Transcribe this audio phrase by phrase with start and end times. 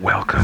[0.00, 0.37] Welcome.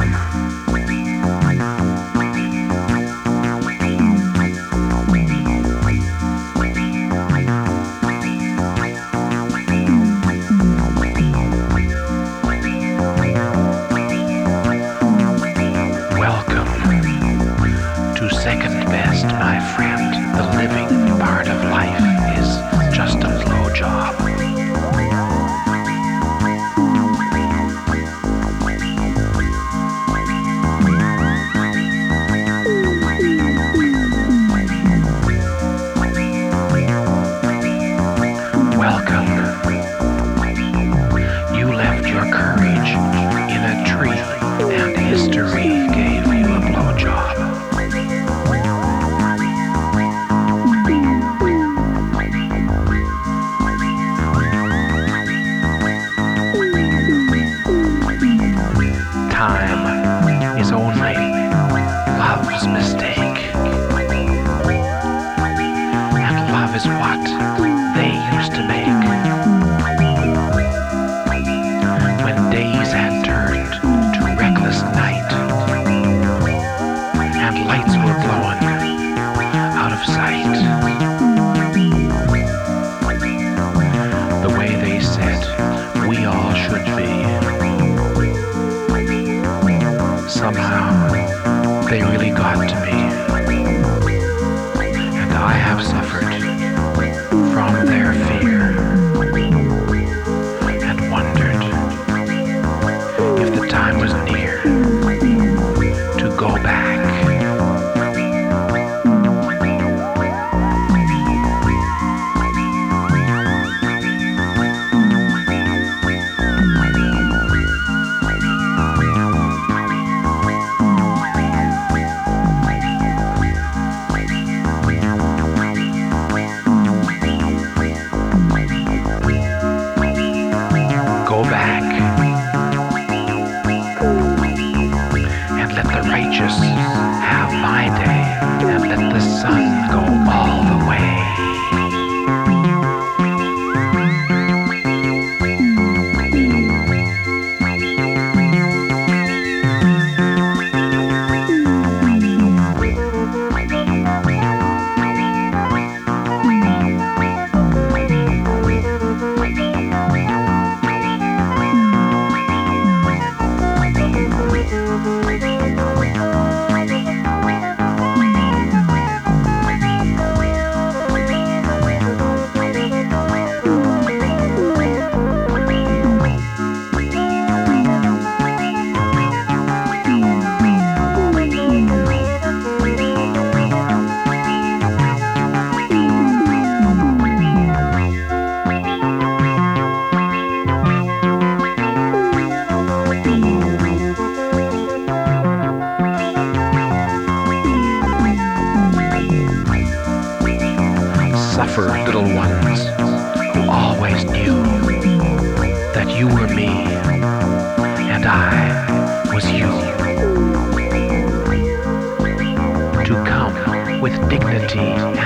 [214.54, 215.23] With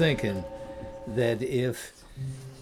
[0.00, 0.42] thinking
[1.08, 1.92] that if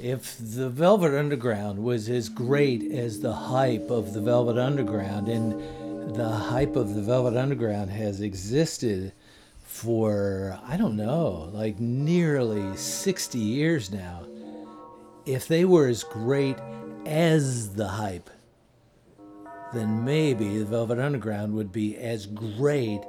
[0.00, 6.16] if the Velvet Underground was as great as the hype of the Velvet Underground, and
[6.16, 9.12] the hype of the Velvet Underground has existed
[9.62, 14.26] for I don't know, like nearly 60 years now.
[15.24, 16.56] If they were as great
[17.06, 18.30] as the hype,
[19.72, 23.02] then maybe the Velvet Underground would be as great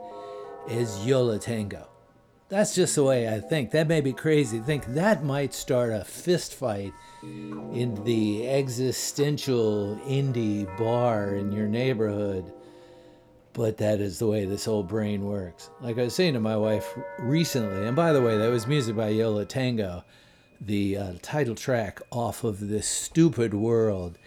[0.69, 1.88] as Yo La Tengo.
[2.49, 3.69] That's just the way I think.
[3.71, 4.59] That may be crazy.
[4.59, 12.51] Think that might start a fist fight in the existential indie bar in your neighborhood.
[13.53, 15.69] But that is the way this old brain works.
[15.79, 18.95] Like I was saying to my wife recently, and by the way, that was music
[18.95, 20.03] by Yo La Tengo,
[20.59, 24.17] the uh, title track off of This Stupid World.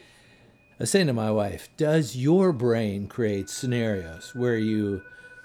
[0.78, 5.02] I was saying to my wife, does your brain create scenarios where you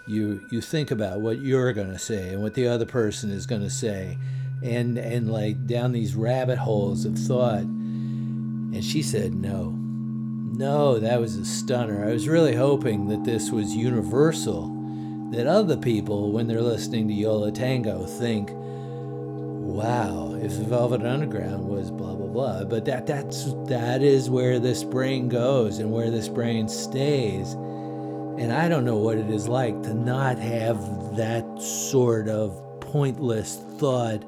[0.07, 3.45] you you think about what you're going to say and what the other person is
[3.45, 4.17] going to say.
[4.63, 7.61] And and like down these rabbit holes of thought.
[7.61, 9.71] And she said no.
[9.71, 12.07] No that was a stunner.
[12.07, 14.73] I was really hoping that this was universal.
[15.31, 21.67] That other people when they're listening to Yo La Tengo think wow if velvet underground
[21.67, 22.63] was blah blah blah.
[22.63, 27.55] But that that's that is where this brain goes and where this brain stays
[28.37, 30.77] and I don't know what it is like to not have
[31.15, 34.23] that sort of pointless thought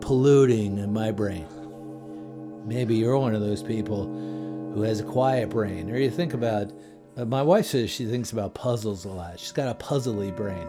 [0.00, 1.46] polluting in my brain.
[2.64, 4.04] Maybe you're one of those people
[4.74, 6.72] who has a quiet brain, or you think about.
[7.16, 9.38] Uh, my wife says she thinks about puzzles a lot.
[9.38, 10.66] She's got a puzzly brain.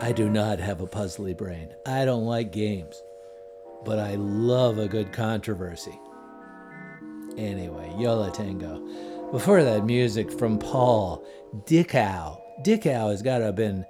[0.00, 1.74] I do not have a puzzly brain.
[1.84, 3.02] I don't like games,
[3.84, 5.98] but I love a good controversy.
[7.36, 8.80] Anyway, Yo La Tengo.
[9.32, 11.22] Before that, music from Paul
[11.66, 12.40] Dickau.
[12.62, 13.86] Dickow has got to have been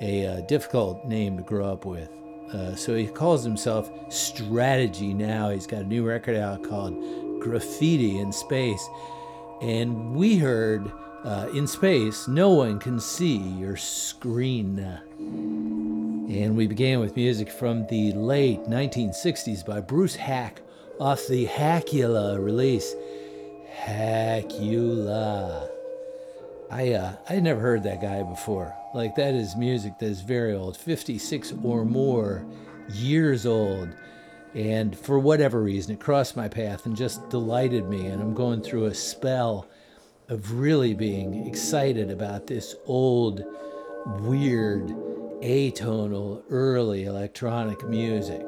[0.00, 2.08] a uh, difficult name to grow up with.
[2.52, 5.50] Uh, so he calls himself Strategy now.
[5.50, 6.94] He's got a new record out called
[7.40, 8.88] Graffiti in Space.
[9.60, 10.90] And we heard
[11.24, 14.78] uh, In Space, No One Can See Your Screen.
[15.18, 20.58] And we began with music from the late 1960s by Bruce Haack
[21.00, 22.94] off the Haackula release.
[23.84, 25.77] Haackula.
[26.70, 28.74] I uh, I never heard that guy before.
[28.94, 32.44] Like that is music that is very old, 56 or more
[32.90, 33.88] years old.
[34.54, 38.06] And for whatever reason, it crossed my path and just delighted me.
[38.06, 39.68] And I'm going through a spell
[40.28, 43.44] of really being excited about this old,
[44.20, 44.88] weird,
[45.40, 48.42] atonal, early electronic music.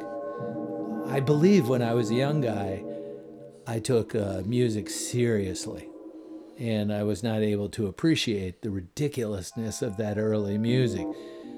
[1.06, 2.83] I believe when I was a young guy,
[3.66, 5.89] I took uh, music seriously.
[6.60, 11.06] And I was not able to appreciate the ridiculousness of that early music.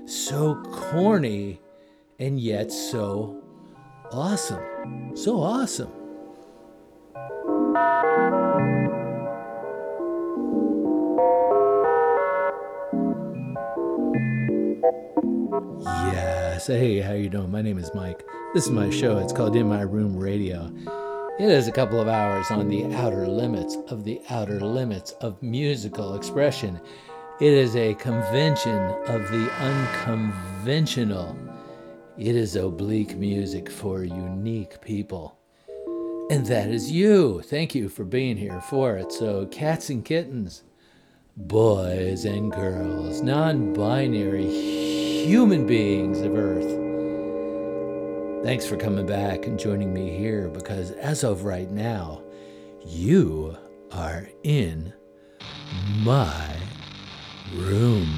[0.06, 1.60] So corny
[2.20, 3.42] and yet so
[4.12, 5.16] awesome.
[5.16, 5.90] So awesome.
[15.82, 16.68] Yes.
[16.68, 17.50] Hey, how you doing?
[17.50, 18.22] My name is Mike.
[18.54, 19.18] This is my show.
[19.18, 20.70] It's called In My Room Radio.
[21.38, 25.42] It is a couple of hours on the outer limits of the outer limits of
[25.42, 26.78] musical expression.
[27.40, 31.34] It is a convention of the unconventional.
[32.18, 35.38] It is oblique music for unique people.
[36.30, 37.40] And that is you.
[37.40, 39.10] Thank you for being here for it.
[39.10, 40.64] So, cats and kittens,
[41.34, 46.81] boys and girls, non binary human beings of Earth
[48.42, 52.22] Thanks for coming back and joining me here because as of right now,
[52.84, 53.56] you
[53.92, 54.92] are in
[56.02, 56.56] my
[57.54, 58.08] room.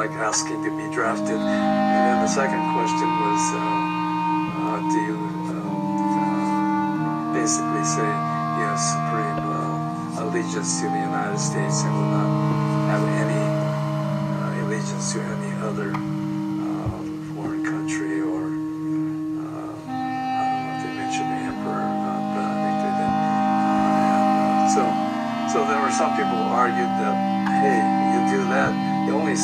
[0.00, 1.36] Like asking to be drafted.
[1.36, 5.20] And then the second question was, uh, uh, do you
[5.52, 5.60] um,
[6.16, 12.32] uh, basically say you have supreme uh, allegiance to the United States and will not
[12.88, 15.92] have any uh, allegiance to any other
[17.36, 18.48] foreign country or
[19.84, 21.84] I don't know if they mentioned the emperor
[22.32, 23.12] but I think they did.
[24.72, 24.82] So,
[25.52, 27.12] so there were some people who argued that,
[27.60, 27.84] hey,
[28.16, 28.72] you do that,
[29.04, 29.36] the only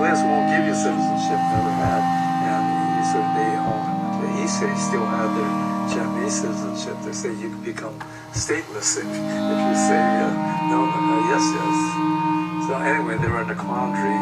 [0.00, 0.20] U.S.
[0.20, 2.64] won't give you citizenship, never had, and
[2.96, 3.82] he said they all,
[4.20, 5.52] the Issei still had their
[5.88, 6.96] Japanese citizenship.
[7.04, 7.96] They say you can become
[8.32, 10.32] stateless if, if you say uh,
[10.68, 11.78] no, no, no, yes, yes.
[12.68, 14.20] So anyway, they were in a quandary.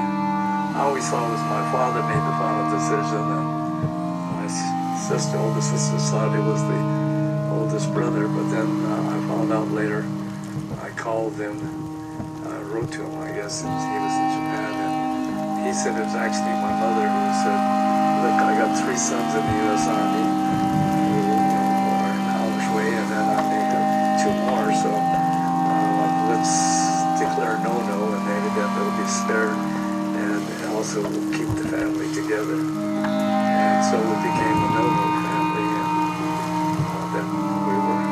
[0.76, 3.46] I always thought it was my father made the final decision, and
[4.38, 4.48] my
[4.94, 6.80] sister, older sister, thought it was the
[7.50, 8.28] oldest brother.
[8.28, 10.04] But then uh, I found out later.
[10.82, 11.56] I called him,
[12.46, 14.53] I wrote to him, I guess, he was in Japan, he
[15.74, 17.60] said it was actually my mother who said,
[18.22, 19.84] "Look, I got three sons in the U.S.
[19.90, 21.18] Army who
[21.98, 23.86] are in harm's way, and then I may have
[24.22, 24.70] two more.
[24.70, 26.54] So uh, let's
[27.18, 29.58] declare no-no, and maybe then they'll be spared,
[30.14, 30.46] and
[30.78, 35.90] also we'll keep the family together." And so we became a no-no family, and
[36.86, 37.26] uh, then
[37.66, 38.02] we were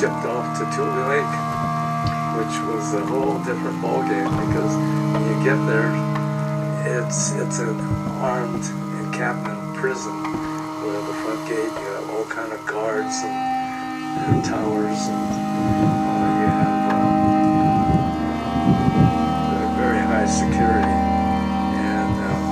[0.00, 1.52] shipped off to Tule Lake
[2.40, 4.72] which was a whole different ballgame because
[5.12, 5.92] when you get there,
[6.92, 7.80] it's it's an
[8.20, 8.64] armed
[9.00, 10.12] encampment prison
[10.84, 13.32] where the front gate you have all kind of guards and,
[14.28, 16.92] and towers and uh, you have
[19.56, 20.98] uh, very high security
[21.80, 22.44] and um,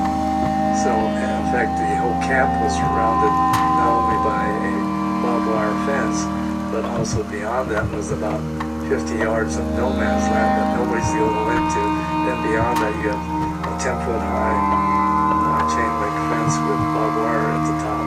[0.81, 3.35] so in fact the whole camp was surrounded
[3.77, 4.73] not only by a
[5.21, 6.25] barbed wire fence
[6.73, 8.41] but also beyond that was about
[8.89, 11.85] 50 yards of no man's land that nobody's able to into.
[12.27, 13.40] Then beyond that, you have
[13.81, 18.05] 10 foot high uh, chain link fence with barbed wire at the top.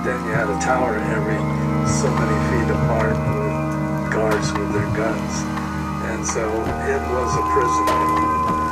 [0.00, 1.36] Then you had a tower every
[1.84, 3.52] so many feet apart with
[4.08, 5.34] guards with their guns.
[6.08, 6.48] And so
[6.88, 7.84] it was a prison.
[7.84, 8.64] Uh,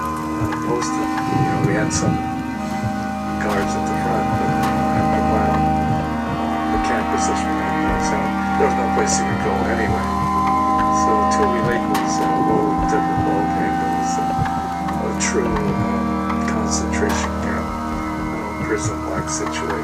[0.73, 2.17] posted, you know, we had some
[3.45, 5.61] guards at the front, but after a while,
[6.73, 8.17] the campus is remote, so
[8.57, 9.42] there was no place could go
[19.33, 19.82] situation.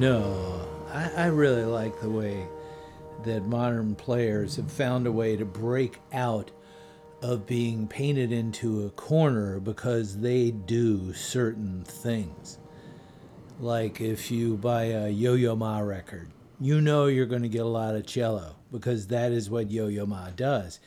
[0.00, 2.46] No, I, I really like the way
[3.24, 6.50] that modern players have found a way to break out
[7.20, 12.56] of being painted into a corner because they do certain things.
[13.60, 17.66] Like if you buy a Yo Yo Ma record, you know you're going to get
[17.66, 20.80] a lot of cello because that is what Yo Yo Ma does.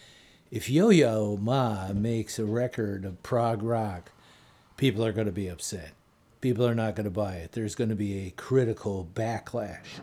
[0.49, 4.11] If Yo Yo Ma makes a record of prog rock,
[4.75, 5.91] people are going to be upset.
[6.43, 7.53] People are not going to buy it.
[7.53, 10.01] There's going to be a critical backlash.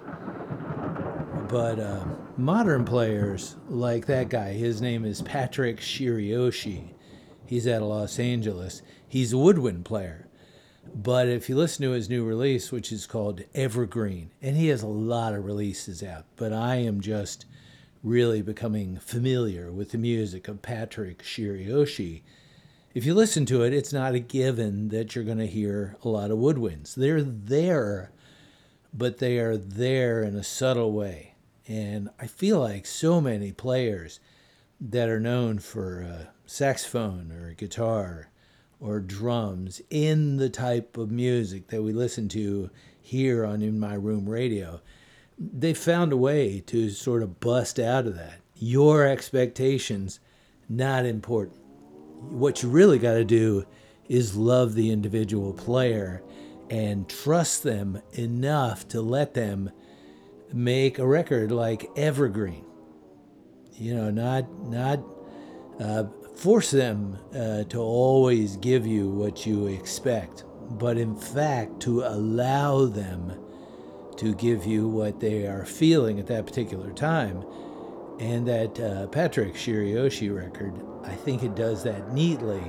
[1.51, 2.03] But uh,
[2.38, 6.95] modern players like that guy, his name is Patrick Shiroishi.
[7.45, 8.80] He's out of Los Angeles.
[9.07, 10.28] He's a woodwind player.
[10.95, 14.82] But if you listen to his new release, which is called Evergreen, and he has
[14.82, 17.45] a lot of releases out, but I am just
[18.03, 22.22] really becoming familiar with the music of Patrick Shiroishi.
[22.93, 26.09] If you listen to it, it's not a given that you're going to hear a
[26.09, 26.97] lot of woodwinds.
[26.97, 28.11] They're there,
[28.93, 31.34] but they are there in a subtle way.
[31.68, 34.18] And I feel like so many players
[34.80, 38.30] that are known for uh, saxophone or guitar
[38.80, 42.70] or drums in the type of music that we listen to
[43.01, 44.80] here on In My Room Radio,
[45.38, 48.41] they found a way to sort of bust out of that.
[48.57, 50.18] Your expectations,
[50.68, 51.60] not important.
[52.21, 53.66] What you really got to do
[54.09, 56.23] is love the individual player
[56.68, 59.71] and trust them enough to let them
[60.53, 62.64] make a record like Evergreen.
[63.73, 65.01] You know, not not
[65.81, 66.05] uh,
[66.37, 72.87] force them uh, to always give you what you expect, but in fact to allow
[72.87, 73.33] them
[74.18, 77.45] to give you what they are feeling at that particular time.
[78.18, 82.62] And that uh, Patrick Shiroishi record, I think it does that neatly.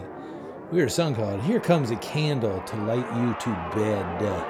[0.71, 4.45] We heard a song called Here Comes a Candle to Light You to Bed.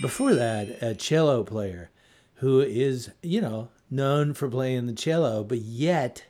[0.00, 1.90] Before that, a cello player
[2.36, 6.24] who is, you know, known for playing the cello, but yet,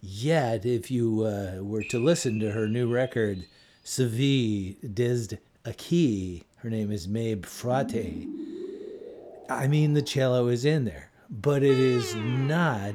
[0.00, 3.46] yet, if you uh, were to listen to her new record,
[3.84, 8.28] Savi des Aki, her name is Mabe Fratti.
[9.48, 12.94] I mean, the cello is in there, but it is not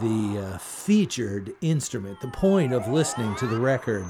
[0.00, 2.20] the uh, featured instrument.
[2.20, 4.04] The point of listening to the record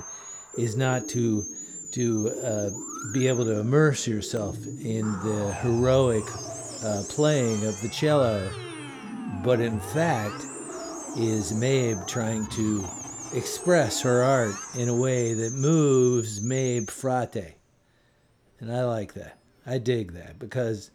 [0.57, 1.45] is not to
[1.93, 2.71] to uh,
[3.13, 6.23] be able to immerse yourself in the heroic
[6.85, 8.49] uh, playing of the cello,
[9.43, 10.45] but in fact
[11.19, 12.85] is Mabe trying to
[13.35, 17.55] express her art in a way that moves Mabe Fratti.
[18.61, 19.39] And I like that.
[19.67, 20.91] I dig that because,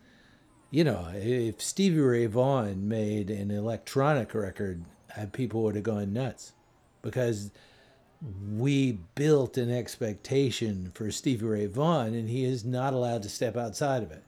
[0.75, 4.83] you know, if Stevie Ray Vaughan made an electronic record,
[5.17, 6.51] uh, people would have gone nuts
[7.01, 7.49] because
[8.51, 13.55] we built an expectation for Stevie Ray Vaughan and he is not allowed to step
[13.55, 14.25] outside of it.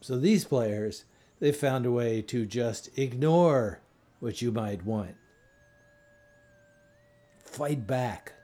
[0.00, 1.04] So these players,
[1.40, 3.80] they found a way to just ignore
[4.20, 5.16] what you might want.
[7.44, 8.34] Fight back.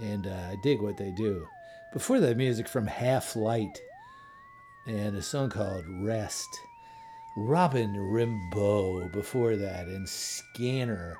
[0.00, 1.44] And uh, I dig what they do.
[1.92, 3.80] Before that, music from Half Light
[4.86, 6.48] and a song called Rest.
[7.36, 11.16] Robin Rimbaud before that, and Scanner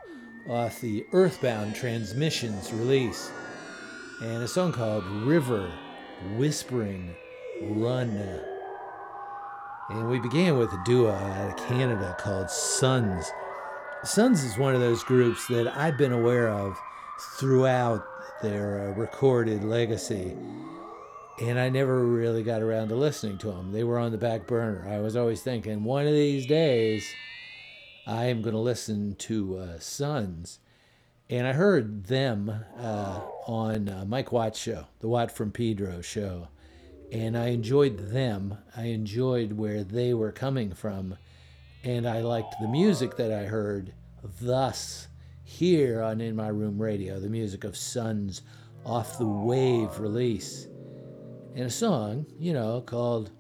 [0.49, 3.31] off the Earthbound Transmissions release.
[4.21, 5.73] And a song called River
[6.37, 7.15] Whispering
[7.63, 8.41] Run.
[9.91, 13.31] And we began with a duo out of Canada called SUUNS.
[14.05, 16.77] SUUNS is one of those groups that I've been aware of
[17.39, 18.05] throughout
[18.43, 20.37] their uh, recorded legacy.
[21.43, 23.73] And I never really got around to listening to them.
[23.73, 24.87] They were on the back burner.
[24.89, 27.05] I was always thinking, one of these days,
[28.07, 30.61] I am going to listen to uh, SUUNS.
[31.29, 36.49] And I heard them uh, on uh, Mike Watt's show, the Watt from Pedro show
[37.13, 38.57] and I enjoyed them.
[38.75, 41.17] I enjoyed where they were coming from,
[41.85, 43.93] and I liked the music that I heard.
[44.41, 45.09] Thus,
[45.45, 48.41] here on In My Room Radio, the music of SUUNS
[48.87, 50.67] off the Wave release,
[51.55, 53.31] and a song, you know, called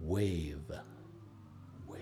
[0.00, 0.70] Wave.
[1.86, 2.00] Wave.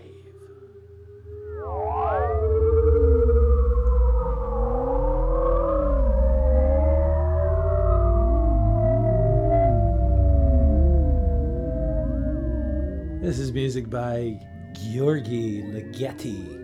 [13.21, 14.39] This is music by
[14.75, 16.59] Gyorgy Ligeti.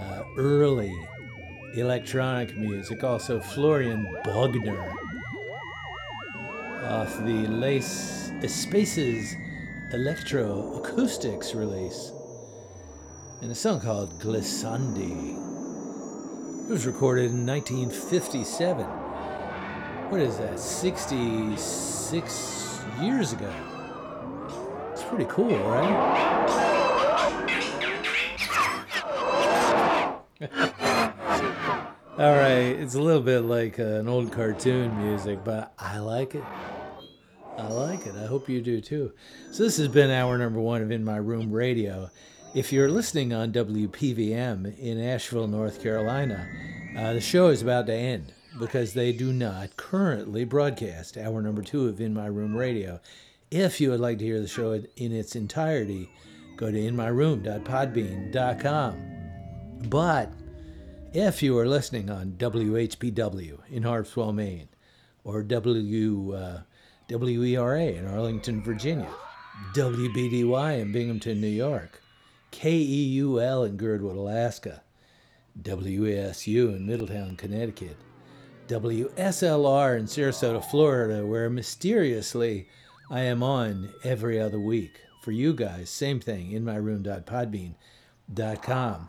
[0.00, 0.94] Uh, early
[1.76, 5.03] electronic music, also Florian Bogner
[6.84, 9.36] off the Lace Spaces
[9.92, 12.12] Electro Acoustics release,
[13.40, 15.32] and a song called Glissandi.
[16.68, 18.84] It was recorded in 1957.
[20.10, 23.50] what is that, 66 years ago.
[24.92, 26.70] It's pretty cool, right?
[32.24, 36.34] All right, it's a little bit like uh, an old cartoon music, but I like
[36.34, 36.42] it.
[37.58, 38.14] I like it.
[38.14, 39.12] I hope you do too.
[39.52, 42.08] So, this has been hour number one of In My Room Radio.
[42.54, 46.48] If you're listening on WPVM in Asheville, North Carolina,
[46.96, 51.60] uh, the show is about to end because they do not currently broadcast hour number
[51.60, 53.00] two of In My Room Radio.
[53.50, 56.08] If you would like to hear the show in its entirety,
[56.56, 59.10] go to inmyroom.podbean.com.
[59.90, 60.32] But
[61.14, 64.68] if you are listening on WHPW in Harpswell, Maine,
[65.22, 66.62] or W, uh,
[67.08, 69.08] WERA in Arlington, Virginia,
[69.74, 72.02] WBDY in Binghamton, New York,
[72.50, 74.82] KEUL in Girdwood, Alaska,
[75.62, 77.96] WSU in Middletown, Connecticut,
[78.66, 82.66] WSLR in Sarasota, Florida, where mysteriously
[83.08, 85.00] I am on every other week.
[85.22, 89.08] For you guys, same thing, inmyroom.podbean.com.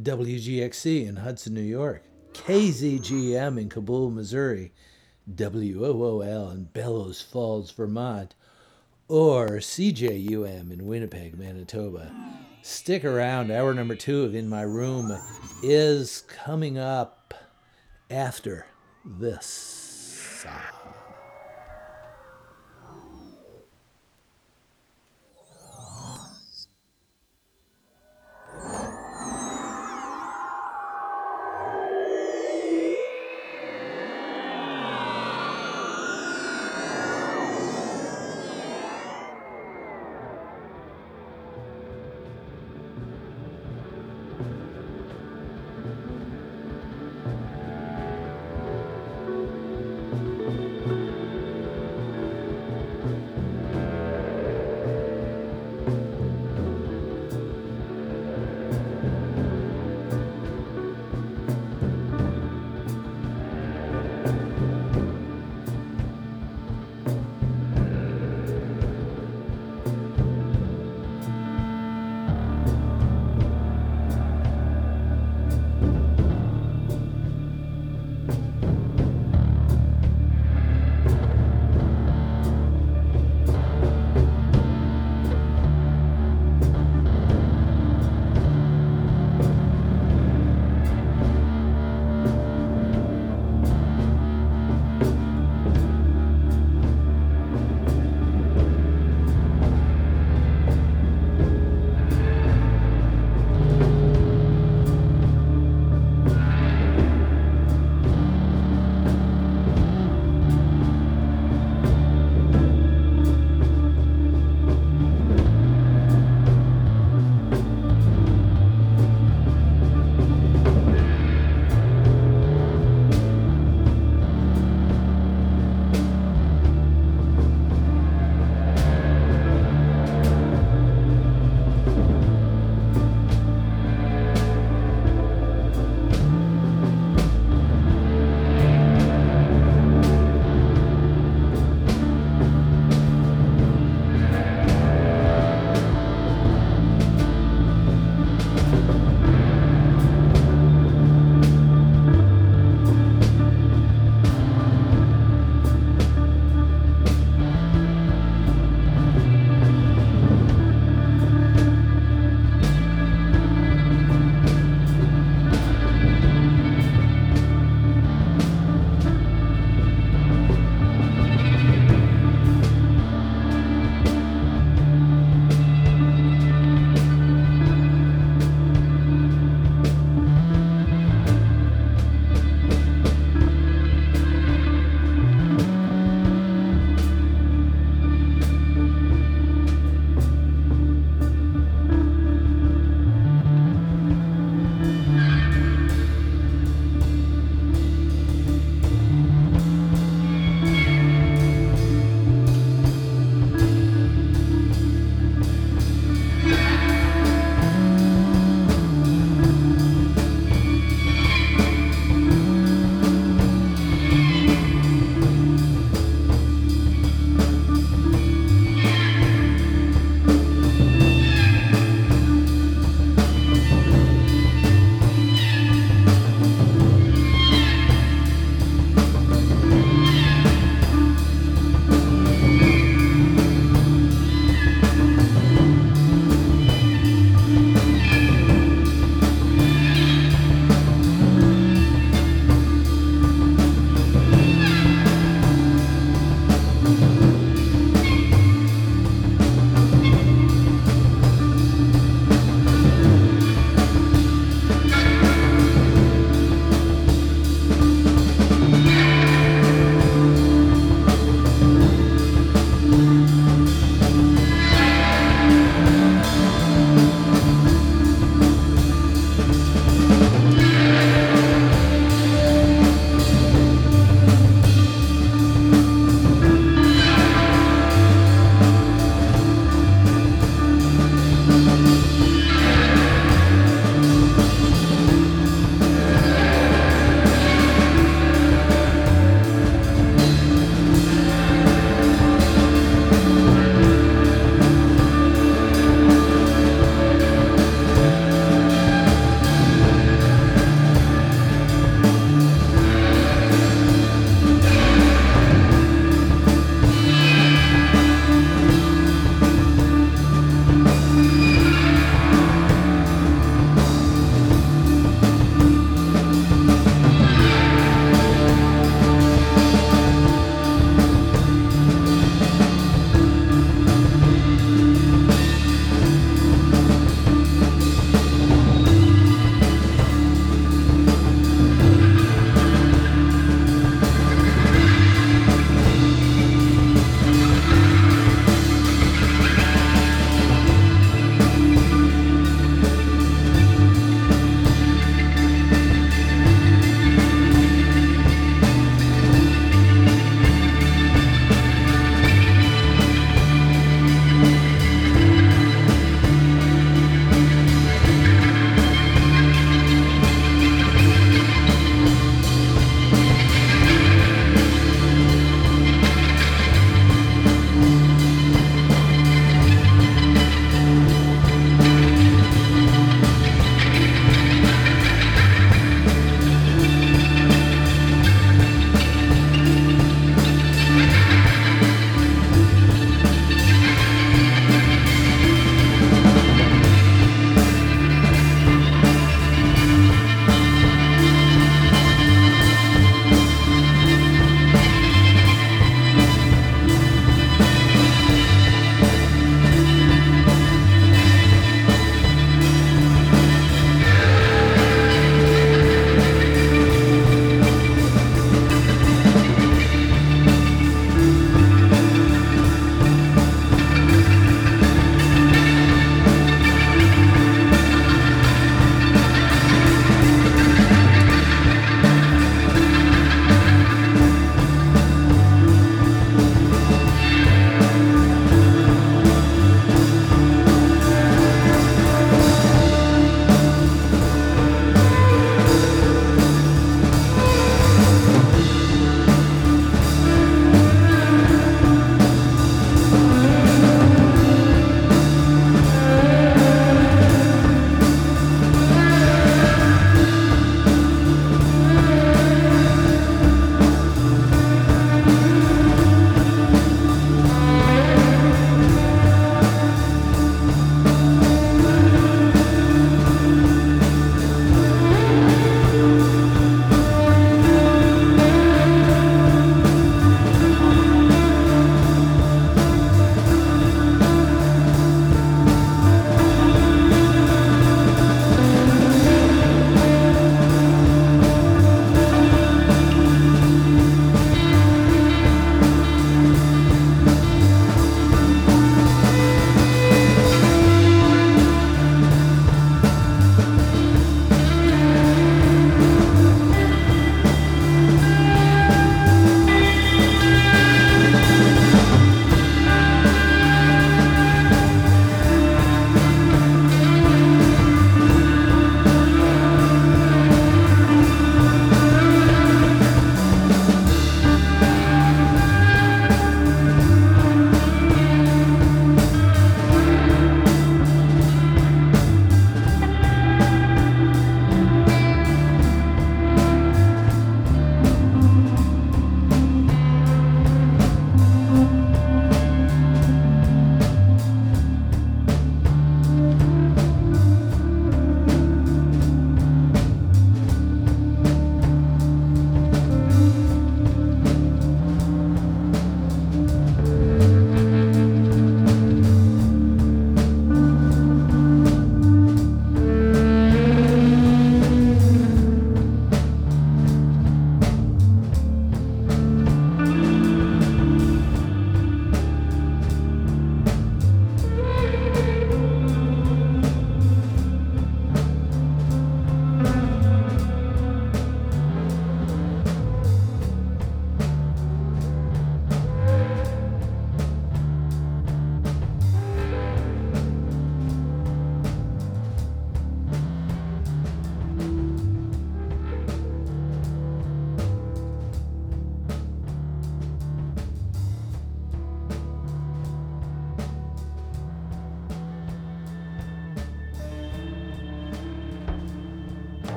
[0.00, 4.72] WGXC in Hudson, New York, KZGM in Cabool, Missouri,
[5.26, 8.34] WOOL in Bellows Falls, Vermont,
[9.08, 12.12] or CJUM in Winnipeg, Manitoba.
[12.62, 13.50] Stick around.
[13.50, 15.16] Hour number two of In My Room
[15.62, 17.34] is coming up
[18.10, 18.66] after
[19.04, 19.46] this
[20.42, 20.83] song.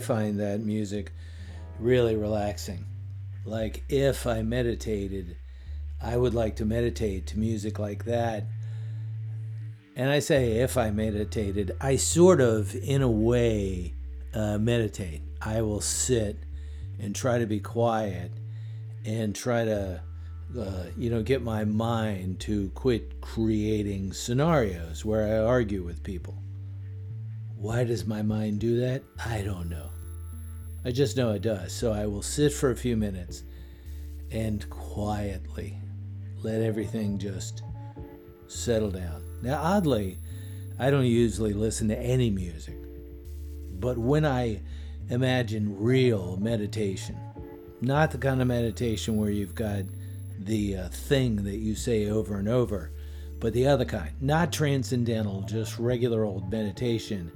[0.00, 1.12] Find that music
[1.78, 2.84] really relaxing.
[3.44, 5.36] Like if I meditated,
[6.02, 8.44] I would like to meditate to music like that.
[9.96, 13.94] And I say if I meditated, I sort of, in a way,
[14.32, 15.22] uh, meditate.
[15.42, 16.44] I will sit
[16.98, 18.30] and try to be quiet
[19.04, 20.02] and try to,
[20.58, 26.42] uh, you know, get my mind to quit creating scenarios where I argue with people.
[27.60, 29.02] Why does my mind do that?
[29.22, 29.90] I don't know.
[30.82, 31.74] I just know it does.
[31.74, 33.42] So I will sit for a few minutes
[34.30, 35.76] and quietly
[36.42, 37.62] let everything just
[38.46, 39.22] settle down.
[39.42, 40.16] Now, oddly,
[40.78, 42.78] I don't usually listen to any music,
[43.78, 44.62] but when I
[45.10, 47.18] imagine real meditation,
[47.82, 49.84] not the kind of meditation where you've got
[50.38, 52.90] the uh, thing that you say over and over,
[53.38, 57.30] but the other kind, not transcendental, just regular old meditation.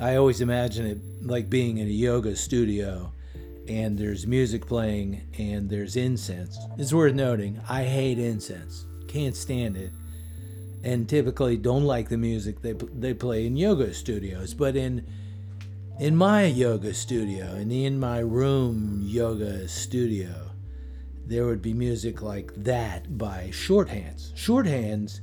[0.00, 3.12] I always imagine it like being in a yoga studio
[3.68, 6.58] and there's music playing and there's incense.
[6.78, 8.86] It's worth noting, I hate incense.
[9.08, 9.90] Can't stand it.
[10.84, 14.54] And typically don't like the music they, they play in yoga studios.
[14.54, 15.04] But in
[15.98, 20.32] in my yoga studio, and in my room yoga studio,
[21.26, 24.32] there would be music like that by Short Hands.
[24.36, 25.20] Shorthands,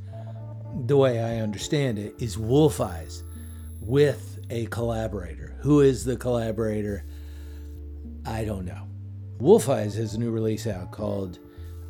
[0.85, 3.23] the way I understand it, is Wolf Eyes
[3.80, 5.55] with a collaborator.
[5.61, 7.05] Who is the collaborator?
[8.26, 8.88] I don't know.
[9.39, 11.39] Wolf Eyes has a new release out called,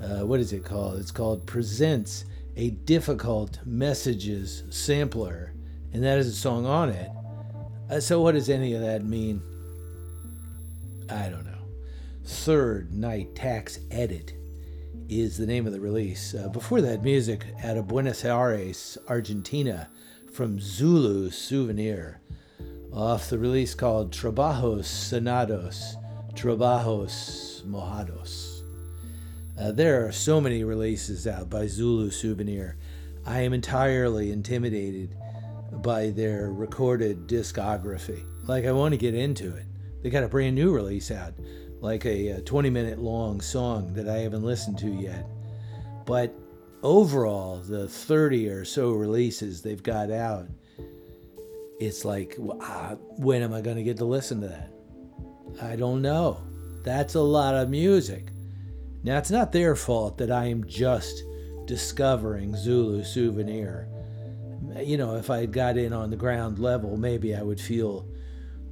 [0.02, 0.99] uh, what is it called?
[0.99, 2.26] It's called Presents
[2.56, 5.53] a Difficult Messages Sampler,
[5.94, 7.10] and that is a song on it.
[7.90, 9.41] Uh, so, what does any of that mean?
[11.10, 11.52] I don't know.
[12.23, 14.34] Third Night Tax Edit
[15.07, 16.34] is the name of the release.
[16.34, 19.90] Uh, before that, music out of Buenos Aires, Argentina,
[20.34, 22.19] from Zulu Souvenir,
[22.96, 25.96] off the release called Trabajos Sonados,
[26.34, 28.62] Trabajos Mojados.
[29.60, 32.78] Uh, there are so many releases out by Zulu Souvenir.
[33.26, 35.14] I am entirely intimidated
[35.82, 38.24] by their recorded discography.
[38.48, 39.66] Like, I want to get into it.
[40.02, 41.34] They got a brand new release out,
[41.82, 45.26] like a, a 20 minute long song that I haven't listened to yet.
[46.06, 46.34] But
[46.82, 50.48] overall, the 30 or so releases they've got out,
[51.80, 54.72] it's like, ah, when am I going to get to listen to that?
[55.61, 56.41] I don't know.
[56.84, 58.30] That's a lot of music.
[59.03, 61.23] Now, it's not their fault that I am just
[61.65, 63.88] discovering Zulu Souvenir.
[64.77, 68.07] You know, if I had got in on the ground level, maybe I would feel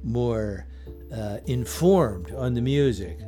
[0.02, 0.66] more
[1.14, 3.18] uh, informed on the music,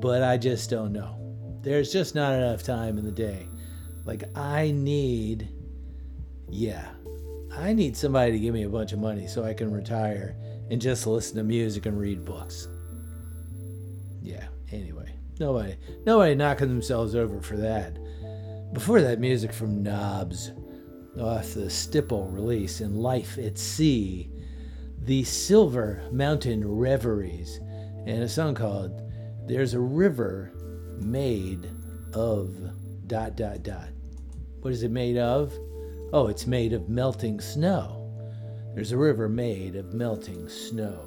[0.00, 1.16] but I just don't know.
[1.62, 3.48] There's just not enough time in the day.
[4.04, 5.48] Like, I need,
[6.48, 6.88] yeah,
[7.58, 10.36] I need somebody to give me a bunch of money so I can retire
[10.70, 12.68] and just listen to music and read books.
[14.20, 17.96] Yeah, anyway, nobody, nobody knocking themselves over for that.
[18.72, 20.52] Before that, music from Knobs
[21.18, 24.30] off the Stipple release in Life at Sea,
[25.02, 27.58] the Silver Mountain Reveries,
[28.06, 29.00] and a song called
[29.46, 30.52] There's a River
[30.98, 31.70] Made
[32.12, 32.56] of
[33.06, 33.88] dot dot dot.
[34.60, 35.52] What is it made of?
[36.12, 38.12] Oh, it's made of melting snow.
[38.74, 41.04] There's a river made of melting snow.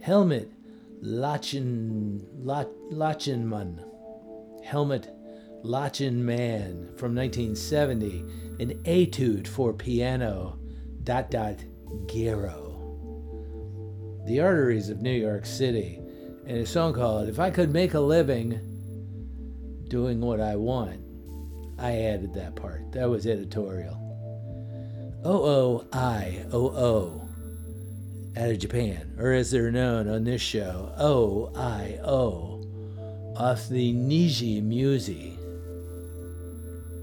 [0.00, 0.50] Helmut
[1.02, 3.84] Lachen, Lachenmann.
[4.64, 5.08] Helmut
[5.62, 8.24] Lachenmann from 1970.
[8.60, 10.58] An etude for piano.
[11.02, 11.58] Dot dot
[12.06, 12.70] Guero.
[14.26, 16.00] The Arteries of New York City.
[16.46, 18.58] And a song called If I Could Make a Living
[19.88, 21.01] Doing What I Want.
[21.82, 22.92] I added that part.
[22.92, 23.98] That was editorial.
[25.24, 27.28] O O I O O
[28.36, 32.64] out of Japan, or as they're known on this show, O I O
[33.36, 35.36] off the Nijimusi.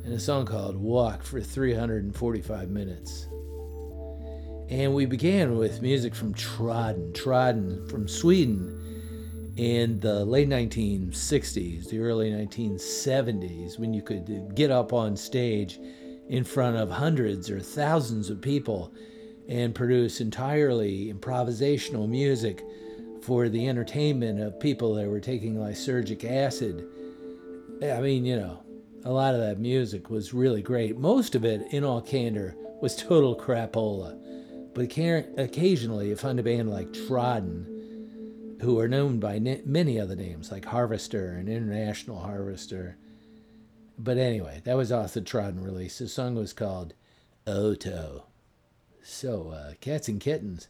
[0.05, 3.27] and a song called Walk for 345 minutes.
[4.69, 8.78] And we began with music from Traden, Traden from Sweden
[9.59, 15.81] in the late 1960s, the early 1970s, when you could get up on stage
[16.29, 18.93] in front of hundreds or thousands of people
[19.49, 22.63] and produce entirely improvisational music
[23.21, 26.87] for the entertainment of people that were taking lysergic acid.
[27.83, 28.63] I mean, you know,
[29.03, 30.97] a lot of that music was really great.
[30.97, 34.17] Most of it, in all candor, was total crapola.
[34.73, 34.83] But
[35.37, 37.78] occasionally you find a band like Traden,
[38.61, 42.97] who are known by many other names, like Harvester and International Harvester.
[43.97, 45.97] But anyway, that was off the Traden release.
[45.97, 46.93] The song was called
[47.47, 48.25] Oto.
[49.01, 50.67] So, uh, cats and kittens,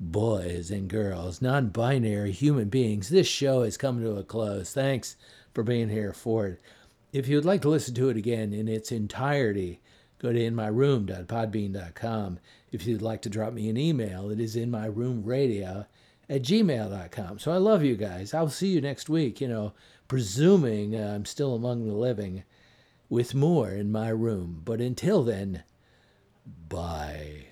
[0.00, 4.72] boys and girls, non binary human beings, this show has come to a close.
[4.72, 5.16] Thanks
[5.54, 6.60] for being here for it.
[7.12, 9.80] If you'd like to listen to it again in its entirety,
[10.18, 12.38] go to inmyroom.podbean.com.
[12.72, 15.86] If you'd like to drop me an email, it is inmyroomradio
[16.28, 17.38] at gmail.com.
[17.38, 18.34] So I love you guys.
[18.34, 19.72] I'll see you next week, you know,
[20.08, 22.44] presuming uh, I'm still among the living
[23.08, 24.62] with more in my room.
[24.64, 25.62] But until then,
[26.68, 27.45] bye.